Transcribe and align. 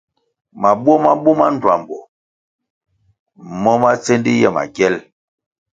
Mabuo 0.61 0.95
ma 1.03 1.11
buma 1.23 1.45
ndtuambo 1.53 1.97
mo 3.61 3.73
ma 3.81 3.91
tsendi 4.03 4.31
ye 4.41 4.49
makiel. 4.55 4.95